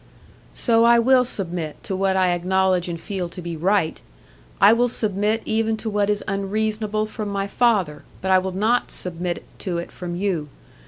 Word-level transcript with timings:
"So 0.55 0.83
I 0.83 0.97
will 0.97 1.23
submit 1.23 1.83
to 1.83 1.95
what 1.95 2.17
I 2.17 2.31
acknowledge 2.31 2.89
and 2.89 2.99
feel 2.99 3.29
to 3.29 3.39
be 3.39 3.55
right. 3.55 4.01
I 4.59 4.73
will 4.73 4.87
submit 4.87 5.43
even 5.45 5.77
to 5.77 5.91
what 5.91 6.09
is 6.09 6.23
unreasonable 6.27 7.05
from 7.05 7.29
my 7.29 7.45
father, 7.45 8.01
but 8.19 8.31
I 8.31 8.39
will 8.39 8.51
not 8.51 8.89
submit 8.89 9.43
to 9.59 9.77
it 9.77 9.91
from 9.91 10.15
you. 10.15 10.49